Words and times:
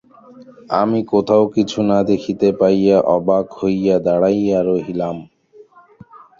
আমি 0.81 0.99
কোথাও 1.11 1.43
কিছু 1.55 1.79
না 1.89 1.99
দেখিতে 2.09 2.47
পাইয়া 2.59 2.97
অবাক 3.15 3.45
হইয়া 3.59 3.95
দাঁড়াইয়া 4.05 4.59
রহিলাম। 4.69 5.17